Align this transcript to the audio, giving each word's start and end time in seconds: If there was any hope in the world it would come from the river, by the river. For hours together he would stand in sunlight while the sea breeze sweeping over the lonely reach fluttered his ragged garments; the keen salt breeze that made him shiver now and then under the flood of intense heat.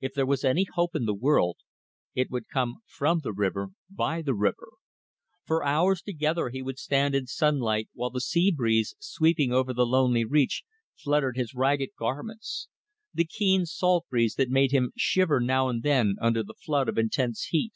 If 0.00 0.14
there 0.14 0.26
was 0.26 0.42
any 0.42 0.66
hope 0.74 0.96
in 0.96 1.04
the 1.04 1.14
world 1.14 1.58
it 2.12 2.28
would 2.28 2.48
come 2.48 2.78
from 2.88 3.20
the 3.20 3.32
river, 3.32 3.68
by 3.88 4.20
the 4.20 4.34
river. 4.34 4.70
For 5.46 5.62
hours 5.64 6.02
together 6.02 6.48
he 6.48 6.60
would 6.60 6.76
stand 6.76 7.14
in 7.14 7.28
sunlight 7.28 7.88
while 7.92 8.10
the 8.10 8.20
sea 8.20 8.50
breeze 8.50 8.96
sweeping 8.98 9.52
over 9.52 9.72
the 9.72 9.86
lonely 9.86 10.24
reach 10.24 10.64
fluttered 10.96 11.36
his 11.36 11.54
ragged 11.54 11.90
garments; 11.96 12.66
the 13.12 13.24
keen 13.26 13.64
salt 13.64 14.06
breeze 14.10 14.34
that 14.34 14.50
made 14.50 14.72
him 14.72 14.90
shiver 14.96 15.38
now 15.38 15.68
and 15.68 15.84
then 15.84 16.16
under 16.20 16.42
the 16.42 16.54
flood 16.60 16.88
of 16.88 16.98
intense 16.98 17.44
heat. 17.50 17.74